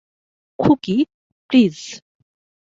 [0.59, 0.97] Khuki,
[1.49, 1.77] please.